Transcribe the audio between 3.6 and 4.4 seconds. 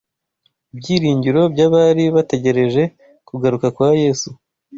kwa Yesu